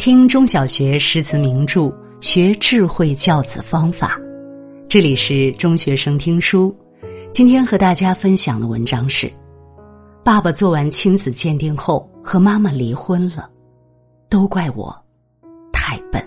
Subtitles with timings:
[0.00, 1.92] 听中小学诗词名著，
[2.22, 4.18] 学智慧教子方法。
[4.88, 6.74] 这里是中学生听书。
[7.30, 9.30] 今天和大家分享的文章是：
[10.24, 13.50] 爸爸做完亲子鉴定后和妈妈离婚了，
[14.30, 14.90] 都怪我
[15.70, 16.26] 太笨。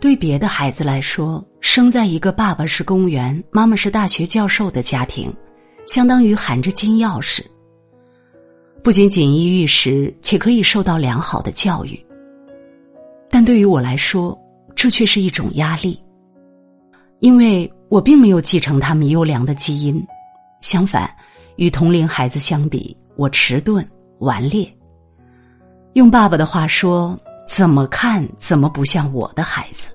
[0.00, 5.30] 对别的孩子来说，生在一个爸爸是公务员、妈妈是大学教授的家庭，
[5.86, 7.44] 相当于含着金钥匙，
[8.82, 11.98] 不仅锦衣玉食，且可以受到良好的教育。
[13.28, 14.38] 但对于我来说，
[14.74, 15.98] 这却是一种压力，
[17.18, 20.04] 因为我并没有继承他们优良的基因，
[20.60, 21.10] 相反，
[21.56, 23.86] 与同龄孩子相比，我迟钝
[24.18, 24.70] 顽劣。
[25.94, 27.18] 用爸爸的话说。
[27.52, 29.88] 怎么看怎么不像我的孩子。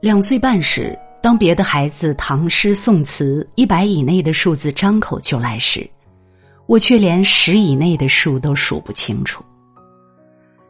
[0.00, 5.84] 两岁半时，当别的孩子唐诗宋词一百以内的数字张口就来时，
[6.66, 9.42] 我却连十以内的数都数不清楚。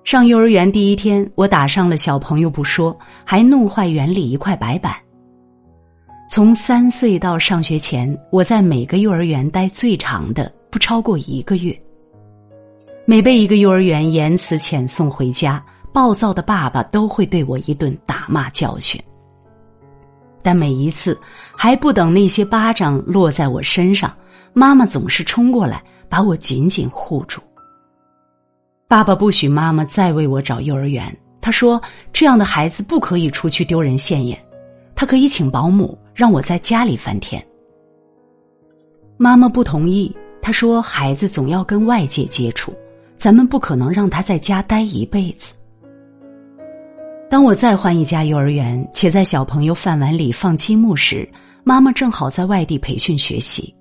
[0.02, 4.96] 上幼儿园第一天，我打伤了小朋友不说，还弄坏园里一块白板。
[6.26, 11.78] 从三岁到上学前，我在每个幼儿园待最长的不超过一个月。
[13.04, 18.98] 每被一个幼儿园言辞遣送回家，暴躁的爸爸都会对我一顿打骂教训。
[20.46, 21.18] 但每一次
[21.56, 24.16] 还不等那些巴掌落在我身上，
[24.52, 27.40] 妈妈总是冲过来把我紧紧护住。
[28.86, 31.04] 爸爸不许妈妈再为我找幼儿园，
[31.40, 34.38] 他说这样的孩子不可以出去丢人现眼，
[34.94, 37.44] 他可以请保姆让我在家里翻天。
[39.16, 42.72] 妈妈不同意，他说孩子总要跟外界接触。
[43.16, 45.54] 咱们不可能让他在家待一辈子。
[47.28, 51.28] 当我再换一家幼儿园，且在小朋友饭碗里放积木时，
[51.64, 53.74] 妈妈正好在外地培训学习。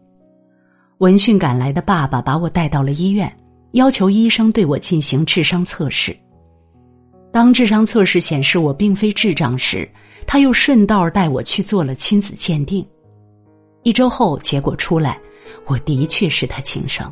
[0.98, 3.32] 闻讯赶来的爸爸把我带到了医院，
[3.74, 6.16] 要求医生对我进行智商测试。
[7.32, 9.88] 当智商测试显示我并非智障时，
[10.26, 12.84] 他又顺道带我去做了亲子鉴定。
[13.84, 15.20] 一周后，结果出来，
[15.68, 17.12] 我的确是他亲生。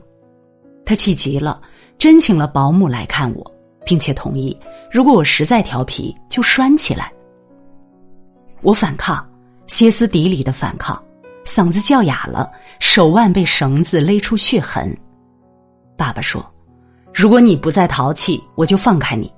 [0.83, 1.61] 他气急了。
[2.00, 3.51] 真请了保姆来看我，
[3.85, 4.57] 并且同意，
[4.93, 7.11] 如果我实在调皮，就拴起来。
[8.61, 9.27] 我反抗，
[9.65, 11.03] 歇斯底里的反抗，
[11.43, 12.47] 嗓子叫哑了，
[12.79, 14.95] 手腕被绳子勒出血痕。
[15.97, 16.47] 爸爸说
[17.11, 19.33] ：“如果你不再淘气，我就放开你。”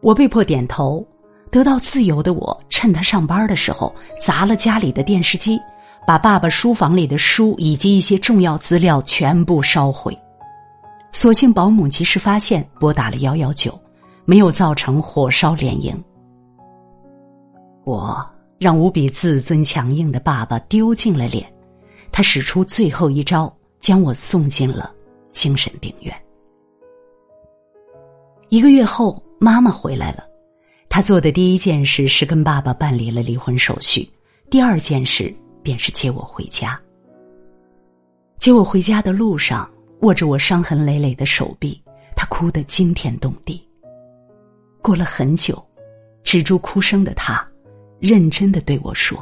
[0.00, 1.04] 我被迫点头。
[1.50, 5.58] 得到自由的我，趁他上班的时候，砸了家里的电视机，
[6.06, 10.16] 把爸爸书房里的书以及一些重要资料全部烧毁。
[11.10, 13.76] 所幸保姆及时发现，拨打了幺幺九，
[14.24, 16.02] 没有造成火烧连营。
[17.84, 18.24] 我
[18.58, 21.46] 让无比自尊强硬的爸爸丢尽了脸，
[22.10, 24.92] 他使出最后一招，将我送进了
[25.32, 26.14] 精神病院。
[28.48, 30.24] 一个月后，妈妈回来了，
[30.88, 34.08] 她做的第一件事是跟爸爸办理了离婚手续，
[34.50, 36.80] 第二件事便是接我回家。
[38.38, 39.68] 接我回家的路上。
[40.00, 41.82] 握着我伤痕累累的手臂，
[42.14, 43.66] 他哭得惊天动地。
[44.84, 45.66] 过了很久，
[46.22, 47.42] 止住哭声的他，
[47.98, 49.18] 认真的对我说：“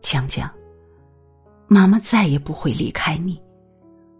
[0.00, 0.48] 江江，
[1.66, 3.42] 妈妈再也不会离开你，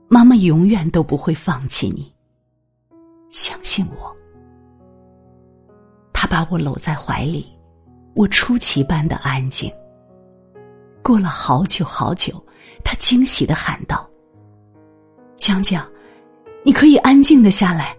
[0.09, 2.13] 妈妈永远都不会放弃你。
[3.31, 4.13] 相信我。”
[6.13, 7.47] 他把我搂在怀里，
[8.17, 9.73] 我出奇般的安静。
[11.05, 12.45] 过了好久好久，
[12.85, 14.11] 他惊喜的喊道。
[15.37, 15.89] 江江，
[16.65, 17.97] 你可以安静的下来。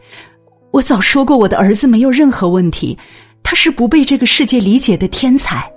[0.71, 2.97] 我早说过，我的儿子没有任何问题，
[3.41, 5.71] 他是不被这个世界理解的天才。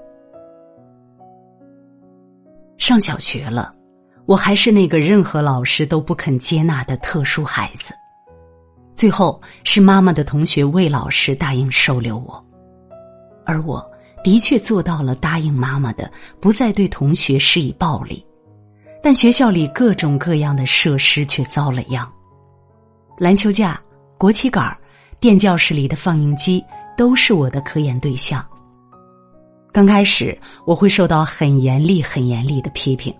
[2.77, 3.73] 上小学了，
[4.27, 7.95] 我还是那个任何老师都不肯接纳的特殊孩子。
[8.95, 12.45] 最后是妈妈的同学魏老师答应收留我，
[13.47, 13.85] 而我
[14.23, 18.25] 的确做到了答应妈妈的，不再对同学施以暴力。
[19.03, 22.07] 但学校里各种各样的设施却遭了殃，
[23.17, 23.81] 篮球架、
[24.19, 24.77] 国旗杆、
[25.23, 26.65] 电教室里的放映机
[26.97, 28.45] 都是我的科研对象。
[29.71, 30.37] 刚开始
[30.67, 33.15] 我会受到很严厉、很严厉的批评，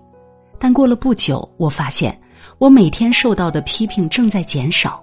[0.59, 2.21] 但过了不久，我发现
[2.59, 5.01] 我每天受到的批评正在减少，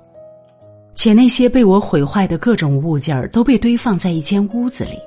[0.94, 5.00] 且那些被我毁坏的各种物件都被堆放在一间屋子里。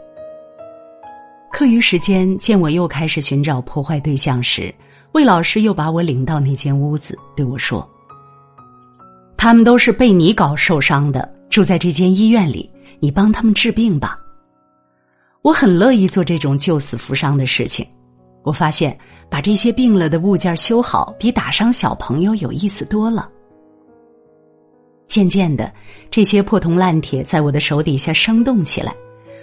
[1.52, 4.74] 课余时间，见我又开始寻找破坏对象时。
[5.12, 7.86] 魏老师又把我领到那间屋子，对我说
[9.36, 12.68] ：“他们都是被你搞受伤的，住在这间医院里，
[12.98, 14.18] 你帮他们治病吧。”
[15.42, 17.86] 我很乐意做这种救死扶伤的事情，
[18.42, 23.28] 我发现把这些病了的物件修好，比打伤小朋友有意思多了。
[25.06, 25.70] 渐渐的，
[26.10, 28.94] 这些破铜烂铁在我的手底下生动起来。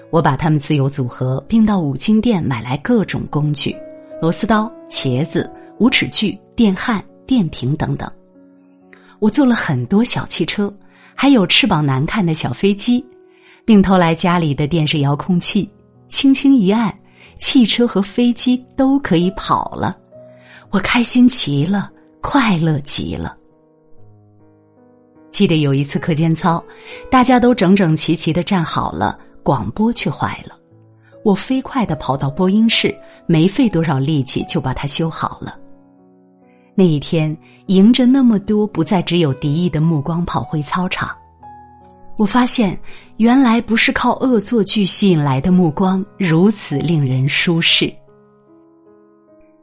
[0.09, 3.77] 我把它们自由组合，并到五金店买来各种工具：
[4.19, 5.47] 螺丝刀、茄子、
[5.77, 8.11] 五尺锯、电焊、电瓶等等。
[9.19, 10.73] 我做了很多小汽车，
[11.13, 13.05] 还有翅膀难看的小飞机，
[13.65, 15.69] 并偷来家里的电视遥控器，
[16.07, 16.93] 轻轻一按，
[17.37, 19.97] 汽车和飞机都可以跑了。
[20.71, 23.35] 我开心极了，快乐极了。
[25.31, 26.63] 记得有一次课间操，
[27.11, 30.57] 大家都整整齐齐的站好了，广播却坏了。
[31.23, 35.59] 我飞快的跑到播音室，没费多少力气就把它修好了。
[36.79, 37.35] 那一天，
[37.65, 41.13] 迎着那么多不再只有敌意的目光跑回操场，
[42.15, 42.79] 我发现
[43.17, 47.93] 原来不是靠恶作剧吸引来的目光如此令人舒适。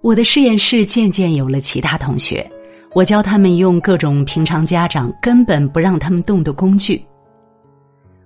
[0.03, 2.47] 我的实验室渐渐有了其他同学。
[2.93, 7.03] 我教他们用各种平常家长根本不让他们动的工具。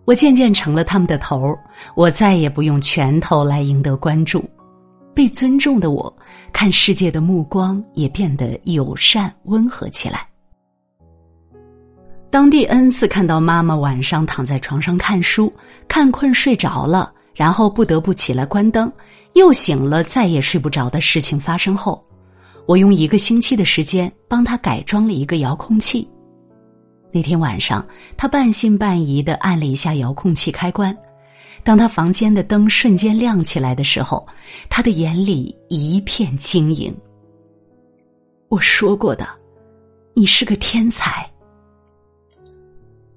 [0.04, 1.56] 我渐渐成了他们的头儿，
[1.94, 4.44] 我再也不用拳头来赢得关注，
[5.14, 6.12] 被尊重的我，
[6.52, 10.26] 看世界的目光也变得友善温和起来。
[12.30, 15.52] 当第 N 次看到妈妈晚上躺在床上看书，
[15.88, 18.90] 看困睡着了，然后不得不起来关灯，
[19.34, 22.04] 又醒了再也睡不着的事情发生后。
[22.66, 26.08] 我用一个星期的时间帮他改装了一个遥控器。
[27.12, 27.84] 那天晚上，
[28.16, 30.96] 他半信半疑的按了一下遥控器开关。
[31.62, 34.26] 当他房间的灯瞬间亮起来的时候，
[34.68, 36.94] 他的眼里一片晶莹。
[38.48, 39.28] 我说过的，
[40.14, 41.28] 你是个天才。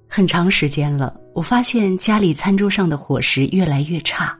[0.06, 4.38] 很长时间了，我发现家里餐桌上的伙食越来越差，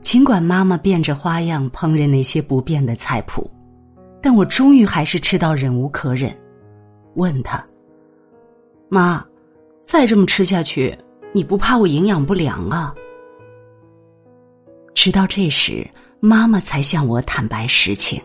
[0.00, 3.50] 尽管妈妈变着花样烹饪那些不变的菜谱。
[4.22, 6.34] 但我终于还是吃到忍无可忍，
[7.14, 7.62] 问他
[8.88, 9.24] ：“妈，
[9.82, 10.96] 再这么吃下去，
[11.32, 12.94] 你不怕我营养不良啊？”
[15.02, 15.88] 直到这时，
[16.20, 18.20] 妈妈才向我坦白实情。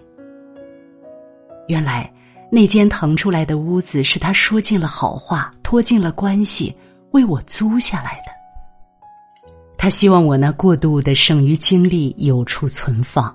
[1.69, 2.12] 原来，
[2.51, 6.75] 那间腾出来的屋子是他说尽了好话，托尽了关系，
[7.12, 9.51] 为我租下来的。
[9.77, 13.33] 他希望我那过度的剩余精力有处存放，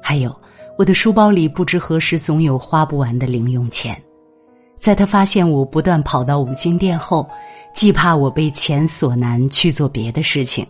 [0.00, 0.32] 还有。
[0.78, 4.00] 我的书包里不知何时总有花不完的零用钱，
[4.78, 7.28] 在他发现我不断跑到五金店后，
[7.74, 10.64] 既怕我被钱所难去做别的事情，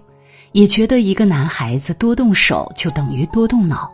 [0.57, 3.93] 也觉得一个男孩子多动手就等于多动脑。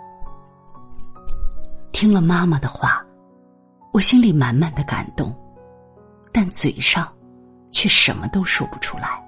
[1.91, 3.05] 听了妈妈的话，
[3.93, 5.35] 我心里满满的感动，
[6.31, 7.12] 但嘴上
[7.73, 9.20] 却什么都说不出来。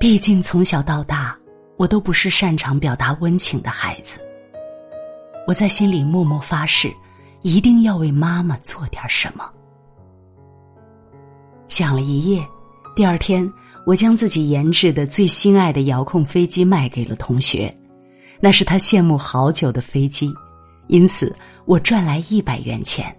[0.00, 1.36] 毕竟从小到大，
[1.76, 4.18] 我都不是擅长表达温情的孩子。
[5.46, 6.90] 我在心里默默发誓，
[7.42, 9.46] 一定要为妈妈做点什么。
[11.68, 12.42] 想了一夜，
[12.96, 13.46] 第二天，
[13.86, 17.74] 我将自己研制的最心爱的遥控飞机卖给了同学，
[18.40, 20.32] 那是他羡慕好久的飞机，
[20.86, 21.34] 因此
[21.66, 23.14] 我赚来一百元钱。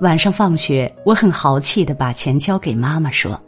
[0.00, 3.40] 晚上放学，我很豪气的把钱交给妈妈，说：“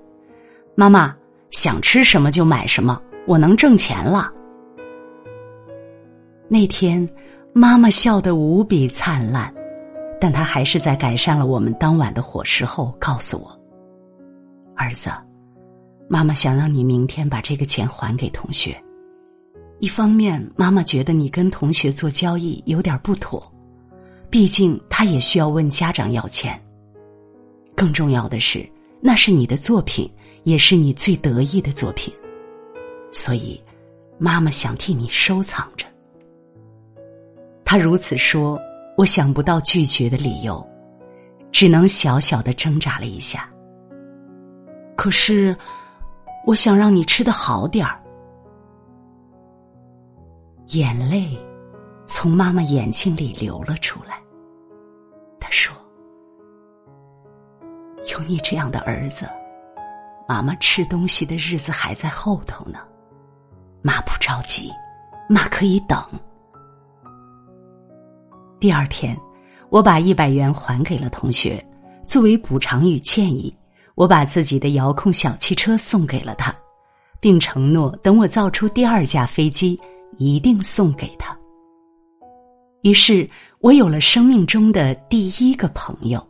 [0.74, 1.14] 妈妈
[1.50, 4.30] 想吃什么就买什么，我能挣钱了。”
[6.48, 7.08] 那天，
[7.52, 9.52] 妈妈笑得无比灿烂，
[10.20, 13.56] 但她还是在改善了我们当晚的伙食后，告诉我
[14.74, 15.08] ：“儿子，
[16.12, 18.76] 妈妈想让你明天把这个钱还给同学。
[19.78, 23.40] 一方面，妈妈觉得你跟同学做交易有点不妥，
[24.28, 26.60] 毕竟他也需要问家长要钱。
[27.76, 28.68] 更重要的是，
[29.00, 30.12] 那是你的作品，
[30.42, 32.12] 也是你最得意的作品，
[33.12, 33.62] 所以，
[34.18, 35.86] 妈妈想替你收藏着。”
[37.64, 38.60] 他如此说，
[38.96, 40.68] 我想不到拒绝的理由，
[41.52, 43.48] 只能小小的挣扎了一下。
[44.96, 45.56] 可是，
[46.46, 48.00] 我想让你吃的好点儿。
[50.68, 51.38] 眼泪
[52.06, 54.20] 从妈妈眼睛里流了出来。
[55.40, 55.74] 他说
[58.12, 59.28] ：“有你这样的儿子，
[60.28, 62.78] 妈妈吃东西的日子还在后头呢。
[63.82, 64.70] 妈不着急，
[65.28, 66.00] 妈可以等。”
[68.60, 69.18] 第二天，
[69.70, 71.64] 我把一百元还给了同学，
[72.04, 73.56] 作为补偿与歉意，
[74.00, 76.56] 我把自己的遥控小汽车送给了他，
[77.20, 79.78] 并承诺等我造出第二架飞机，
[80.16, 81.38] 一定送给他。
[82.80, 83.28] 于是
[83.58, 86.26] 我有了生命中的第一个朋友。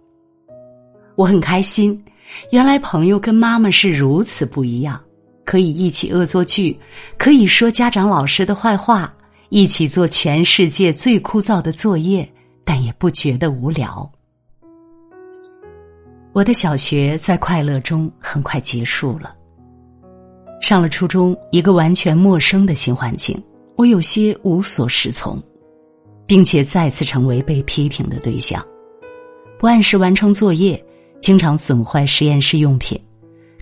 [1.15, 2.05] 我很开心，
[2.51, 5.01] 原来朋友跟妈妈是如此不一样，
[5.45, 6.77] 可以一起恶作剧，
[7.17, 9.15] 可以说家长老师的坏话。
[9.49, 12.29] 一起做全世界最枯燥的作业，
[12.65, 14.11] 但也不觉得无聊。
[16.33, 19.35] 我的小学在快乐中很快结束了。
[20.61, 23.43] 上了初中，一个完全陌生的新环境，
[23.77, 25.43] 我有些无所适从，
[26.27, 28.65] 并且再次成为被批评的对象。
[29.59, 30.83] 不按时完成作业，
[31.19, 32.99] 经常损坏实验室用品。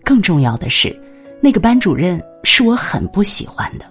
[0.04, 0.94] 更重要的是，
[1.40, 3.84] 那个班主任是我很不喜欢的。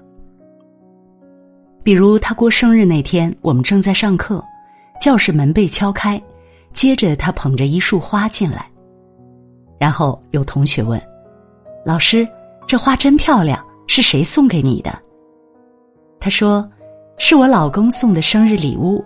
[1.84, 4.44] 比如他过生日那天，我们正在上课，
[5.02, 6.22] 教室门被敲开，
[6.74, 8.70] 接着他捧着一束花进来，
[9.80, 11.02] 然后有同学问
[11.86, 12.28] ：“老师，
[12.66, 14.98] 这花真漂亮，是谁送给你的？”
[16.20, 16.68] 他说
[17.18, 19.04] ：“是我老公送的生日礼物。”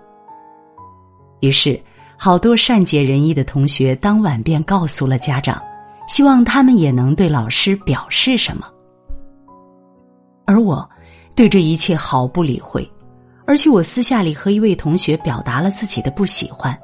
[1.41, 1.81] 于是，
[2.17, 5.61] 好多善解人意的同学当晚便告诉了家长。
[6.07, 8.67] 希望他们也能对老师表示什么，
[10.45, 10.89] 而我
[11.37, 12.85] 对这一切毫不理会，
[13.45, 16.77] 而且我私下里和一位同学表达了自己的不喜欢，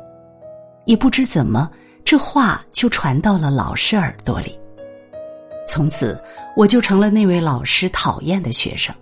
[0.88, 1.70] 也不知怎么
[2.03, 4.58] 这话就传到了老师耳朵里，
[5.67, 6.17] 从此
[6.56, 8.96] 我就成了那位老师讨厌的学生，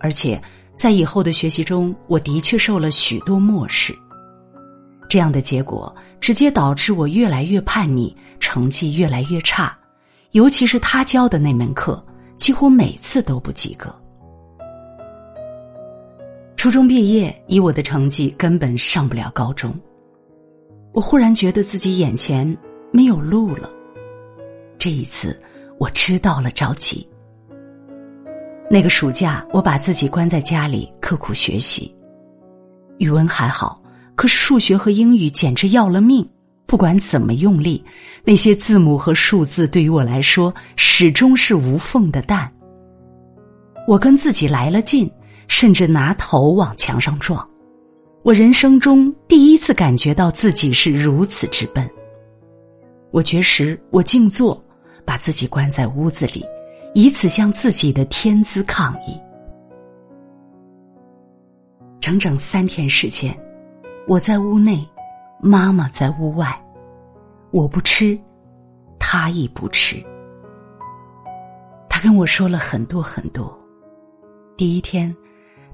[0.00, 0.40] 而且
[0.74, 3.94] 在以后的学习中，我的确受了许多漠视。
[5.06, 9.78] 这样的结果直接导致我越来越叛逆，成绩越来越差，
[10.30, 12.02] 尤其是他教的那门课，
[12.36, 13.94] 几乎每次都不及格。
[16.56, 19.78] 初中毕业，以我的成绩根本上不了高中。
[20.94, 22.56] 我忽然觉得自己眼前
[22.92, 23.68] 没有路了。
[24.78, 25.36] 这一次，
[25.76, 27.06] 我知道了着急。
[28.70, 31.92] 那个暑假，我把自己关在家里，刻苦学习，
[32.98, 33.82] 语文还好。
[34.14, 36.24] 可是数学和英语简直要了命，
[36.64, 37.84] 不管怎么用力，
[38.22, 42.48] 那些字母和数字对于我来说始终是无缝的蛋。
[43.88, 45.10] 我跟自己来了劲，
[45.48, 47.44] 甚至拿头往墙上撞。
[48.24, 51.86] 我人生中第一次感觉到自己是如此之笨。
[53.10, 54.58] 我绝食，我静坐，
[55.04, 56.42] 把自己关在屋子里，
[56.94, 59.20] 以此向自己的天资抗议。
[62.00, 63.38] 整整三天时间。
[64.08, 64.82] 我在屋内，
[65.38, 66.48] 妈妈在屋外。
[67.50, 68.18] 我不吃，
[68.98, 70.02] 她亦不吃。
[71.90, 73.54] 她跟我说了很多很多。
[74.56, 75.14] 第一天，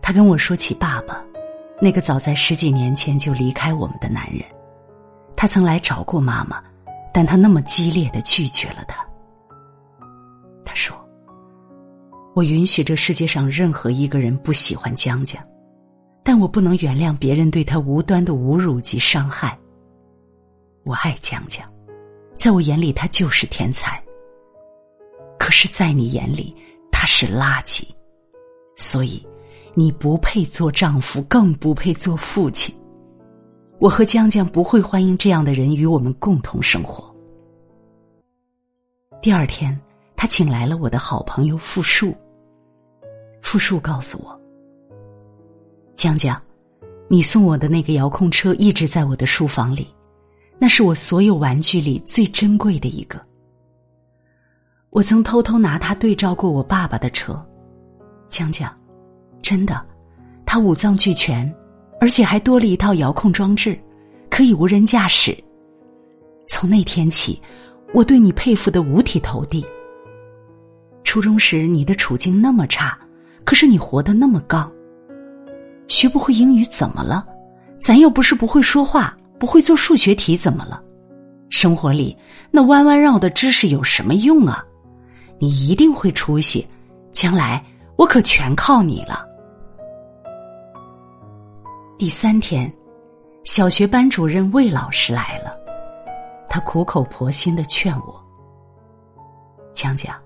[0.02, 1.24] 她跟我说起爸爸，
[1.80, 4.42] 那个早在十几年前就离开我们的男人。
[5.36, 6.62] 他曾来找过妈妈，
[7.12, 9.02] 但他那么激烈的拒绝了他。
[10.64, 10.94] 他说
[12.36, 15.42] ：“我允许这世界上任何一个人不喜欢江江。”
[16.22, 19.58] 但我不能原谅别人对他无端的侮辱及伤害。
[20.84, 21.66] 我爱江江，
[22.36, 24.00] 在我眼里他就是天才。
[25.38, 26.54] 可是，在你眼里
[26.92, 27.88] 他是垃圾，
[28.76, 29.26] 所以
[29.74, 32.74] 你不配做丈夫，更不配做父亲。
[33.78, 37.14] 我和江江不会欢迎这样的人与我们共同生活。
[39.22, 39.78] 第二天，
[40.16, 42.14] 他请来了我的好朋友傅树。
[43.42, 44.38] 傅树告诉我。
[45.94, 46.40] 江江，
[47.08, 49.86] 你送我的那个遥控车一直在我的书房里，
[50.58, 53.20] 那是我所有玩具里最珍贵的一个。
[54.90, 57.40] 我曾偷偷拿它对照过我爸爸的车，
[58.28, 58.74] 江江，
[59.42, 59.80] 真的，
[60.44, 61.52] 它五脏俱全，
[62.00, 63.78] 而且还多了一套遥控装置，
[64.30, 65.36] 可以无人驾驶。
[66.46, 67.40] 从那天起，
[67.94, 69.64] 我对你佩服的五体投地。
[71.04, 72.98] 初中时你的处境那么差，
[73.44, 74.70] 可是你活得那么刚。
[75.88, 77.24] 学不会英语怎么了？
[77.80, 80.80] 咱又不是不会说话，不会做数学题怎么了？
[81.48, 82.16] 生活里
[82.50, 84.64] 那弯弯绕的知识有什么用啊？
[85.38, 86.64] 你一定会出息，
[87.12, 87.64] 将来
[87.96, 89.26] 我可全靠你了。
[92.00, 92.72] 第三天，
[93.44, 95.54] 小学班主任魏老师来了，
[96.48, 98.18] 他苦口婆心的劝我
[99.76, 100.18] ：“强强，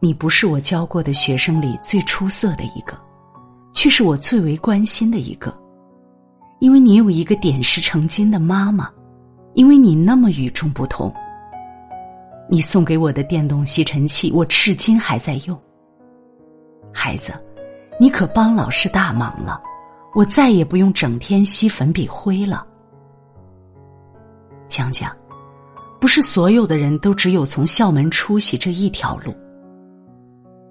[0.00, 2.94] 你不是我教过的学生里最出色的一个。”
[3.72, 5.50] 却是我最为关心的一个，
[6.58, 8.90] 因为你有一个点石成金的妈妈，
[9.54, 11.10] 因为你那么与众不同。
[12.50, 15.58] 你送给我的电动吸尘器，我至今还在用。
[16.92, 17.32] 孩子，
[17.98, 19.58] 你可帮老师大忙了，
[20.16, 22.66] 我再也不用整天吸粉笔灰了。
[24.66, 25.14] 讲讲，
[26.00, 29.36] 不是所有的人都只有从校门出息这一条路。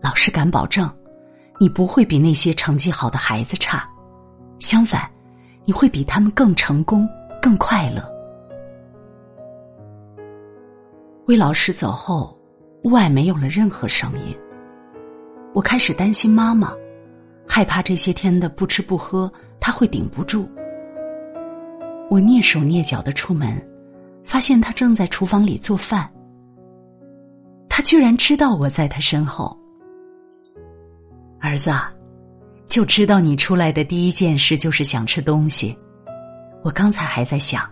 [0.01, 0.91] 老师敢保证。
[1.57, 3.89] 你不会比那些成绩好的孩子差，
[4.59, 5.09] 相反，
[5.63, 7.07] 你会比他们更成功、
[7.41, 8.03] 更快乐。
[11.27, 12.37] 魏老师走后，
[12.83, 14.37] 屋外没有了任何声音。
[15.53, 16.73] 我开始担心妈妈，
[17.47, 20.49] 害怕这些天的不吃不喝他会顶不住。
[22.09, 23.59] 我蹑手蹑脚的出门，
[24.23, 26.09] 发现他正在厨房里做饭。
[27.69, 29.57] 他居然知道我在他身后。
[31.39, 31.71] 儿子，
[32.67, 35.75] 就知道你出来的第一件事就是想吃东西。
[36.63, 37.69] 我刚才还在想，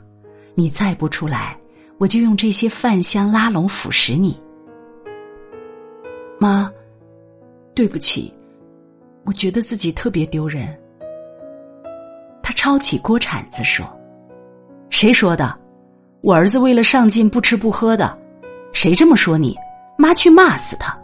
[0.55, 1.57] 你再不出来，
[1.97, 4.39] 我就用这些饭香拉拢腐蚀你。
[6.39, 6.71] 妈，
[7.73, 8.33] 对不起，
[9.25, 10.67] 我觉得自己特别丢人。
[12.41, 13.85] 他抄起锅铲子说
[14.89, 15.57] ：“谁说的？
[16.21, 18.17] 我儿子为了上进不吃不喝的，
[18.71, 19.57] 谁这么说你？
[19.97, 20.97] 妈去骂死他！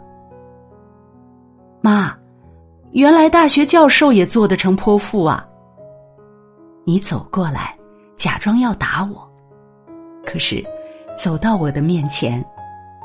[1.80, 2.16] 妈。”
[2.92, 5.46] 原来大学教授也做得成泼妇啊！
[6.84, 7.72] 你走过来，
[8.16, 9.30] 假装要打我，
[10.26, 10.60] 可是
[11.16, 12.44] 走到我的面前，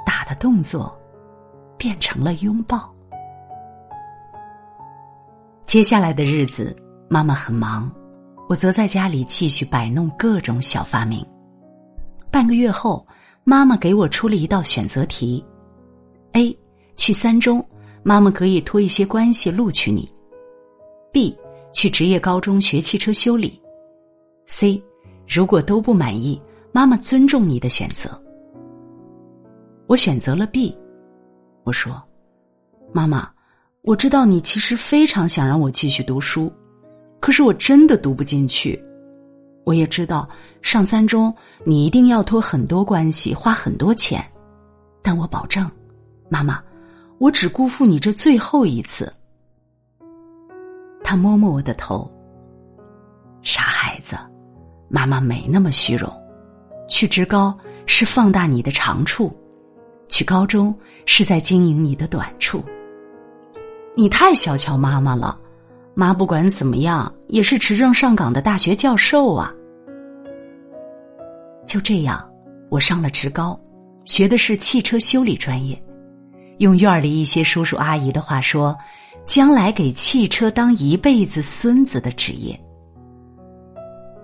[0.03, 0.91] 打的动作
[1.77, 2.91] 变成了拥抱。
[5.65, 6.75] 接下来的日子，
[7.09, 7.91] 妈妈很忙，
[8.47, 11.25] 我则在家里继续摆弄各种小发明。
[12.31, 13.05] 半个月后，
[13.43, 15.43] 妈妈给我出了一道选择题
[16.33, 16.57] ：A
[16.95, 17.65] 去三中。
[18.03, 20.07] 妈妈可以托一些关系录取你。
[21.11, 21.35] B
[21.73, 23.59] 去职业高中学汽车修理。
[24.45, 24.81] C
[25.27, 26.39] 如果都不满意，
[26.71, 28.21] 妈妈尊重你的选择。
[29.87, 30.77] 我选择了 B。
[31.63, 31.99] 我说
[32.93, 33.27] ：“妈妈，
[33.85, 36.51] 我知道你其实非常想让我继续读书，
[37.19, 38.83] 可是我真的读不进去。
[39.63, 40.27] 我也知道
[40.63, 44.25] 上三中你一定要托很多关系，花很多钱，
[45.03, 45.69] 但我保证，
[46.29, 46.61] 妈妈。”
[47.17, 49.11] 我只辜负你这最后一次。
[51.01, 52.11] 他摸摸我的头，
[53.41, 54.17] 傻孩子，
[54.89, 56.11] 妈妈没那么虚荣。
[56.89, 59.33] 去职高是放大你的长处，
[60.09, 62.61] 去高中是在经营你的短处。
[63.97, 65.37] 你太小瞧妈妈了，
[65.93, 69.53] 妈不管怎么样也是持证上岗的大学教授啊。
[71.65, 72.29] 就这样，
[72.69, 73.57] 我上了职高，
[74.03, 75.81] 学的是汽车修理专业。
[76.57, 78.77] 用院里一些叔叔阿姨的话说，
[79.25, 82.59] 将来给汽车当一辈子孙子的职业。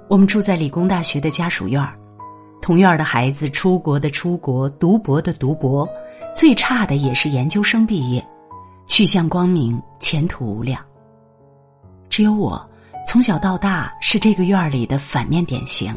[0.10, 1.98] 我们住在理工大学的家属院儿，
[2.62, 5.88] 同院的孩子出国的出国，读博的读博，
[6.36, 8.26] 最差的也是研究生毕业，
[8.88, 10.84] 去向光明，前途无量。
[12.10, 12.70] 只有我
[13.06, 15.96] 从小到大是这个院儿里的反面典型。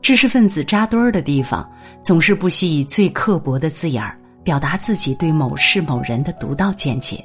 [0.00, 1.68] 知识分子扎堆儿的地方，
[2.02, 4.18] 总是不惜以最刻薄的字眼儿。
[4.44, 7.22] 表达自己对某事某人的独到见解。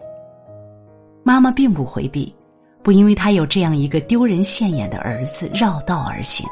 [1.23, 2.35] 妈妈并不回避，
[2.83, 6.45] 不因为她有这样一个丢人现眼的儿子绕道而行。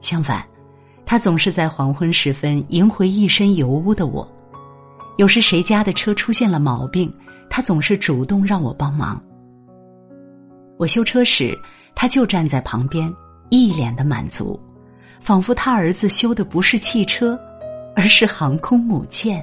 [0.00, 0.46] 相反，
[1.04, 4.28] 她总是在黄昏时分迎回一身油污的我。
[5.16, 7.12] 有时谁家的车出现了毛病，
[7.48, 9.22] 他总是主动让我帮忙。
[10.76, 11.58] 我修车时，
[11.94, 13.10] 他就站在旁边，
[13.48, 14.60] 一脸的满足，
[15.20, 17.38] 仿佛他儿子修的不是汽车，
[17.94, 19.42] 而是航空母舰。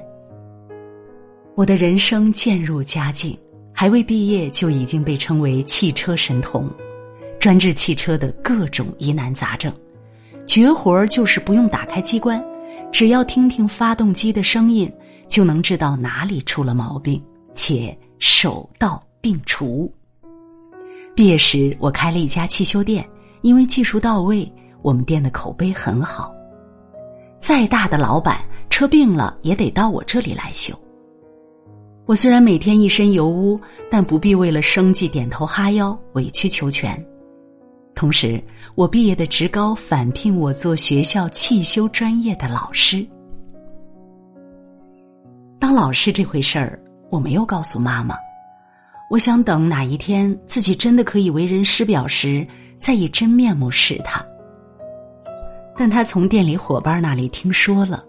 [1.56, 3.36] 我的人生渐入佳境，
[3.72, 6.70] 还未毕业就已经被称为汽车神童，
[7.40, 9.72] 专治汽车的各种疑难杂症。
[10.46, 12.40] 绝活儿就是不用打开机关，
[12.92, 14.92] 只要听听发动机的声音，
[15.28, 17.22] 就能知道哪里出了毛病，
[17.54, 19.92] 且手到病除。
[21.14, 23.08] 毕业时，我开了一家汽修店，
[23.42, 24.50] 因为技术到位，
[24.82, 26.34] 我们店的口碑很好。
[27.38, 30.74] 再大的老板，车病了也得到我这里来修。
[32.06, 33.58] 我虽然每天一身油污，
[33.90, 37.02] 但不必为了生计点头哈腰、委曲求全。
[37.94, 38.42] 同时，
[38.74, 43.06] 我毕业的职高返聘我做学校汽修专业的老师。
[45.58, 46.78] 当老师这回事儿，
[47.10, 48.16] 我没有告诉妈妈。
[49.10, 52.46] 我想等哪一天自己真的可以为人师表时，
[52.78, 54.24] 再以真面目示他。
[55.76, 58.04] 但他从店里伙伴那里听说了。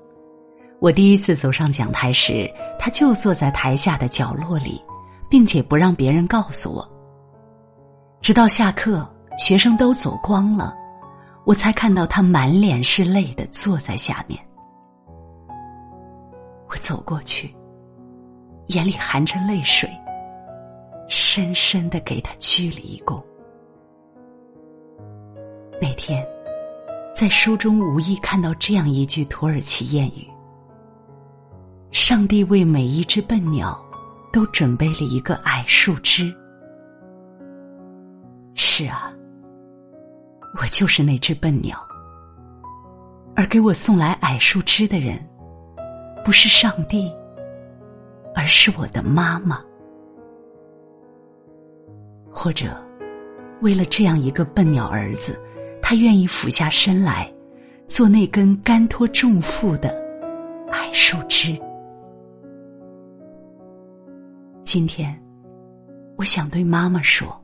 [0.80, 4.82] 我第一次走上讲台时，他就坐在台下的角落里，
[5.30, 6.88] 并且不让别人告诉我。
[8.22, 10.74] 直到下课，学生都走光了，
[11.46, 14.40] 我才看到他满脸是泪的坐在下面。
[16.80, 17.54] 走过去，
[18.68, 19.90] 眼里含着泪水，
[21.08, 23.24] 深深的给他鞠了一躬。
[25.82, 26.26] 那天，
[27.14, 30.28] 在书中无意看到这样一句土耳其谚语。
[31.92, 33.78] 上帝为每一只笨鸟
[34.32, 36.34] 都准备了一个矮树枝。
[38.54, 39.14] 是啊，
[40.62, 41.78] 我就是那只笨鸟，
[43.36, 45.26] 而给我送来矮树枝的人，
[46.26, 47.14] 不是上帝，
[48.34, 49.64] 而是我的妈妈。
[52.32, 52.76] 或者，
[53.62, 55.40] 为了这样一个笨鸟儿子，
[55.84, 57.32] 他愿意俯下身来，
[57.86, 59.90] 做那根干托重负的
[60.72, 61.56] 矮树枝。
[64.64, 65.16] 今天，
[66.18, 67.40] 我想对妈妈说：“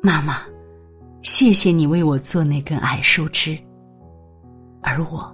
[0.00, 0.40] 妈妈，
[1.20, 3.56] 谢谢你为我做那根矮树枝，
[4.80, 5.30] 而我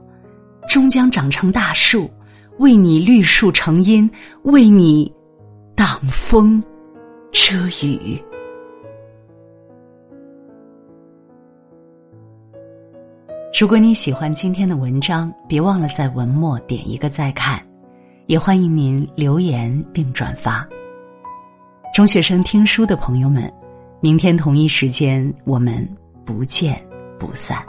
[0.69, 2.11] 终将长成大树，
[2.59, 4.11] 为你绿树成荫，
[4.43, 5.13] 为你
[5.75, 6.63] 挡风
[7.33, 8.23] 遮雨。”
[13.61, 17.65] 如果你喜欢今天的文章，别忘了在文末点一个再看。
[18.27, 20.67] 也欢迎您留言并转发。
[21.95, 23.53] 中学生听书的朋友们，
[24.01, 25.87] 明天同一时间我们
[26.25, 26.83] 不见
[27.19, 27.63] 不散。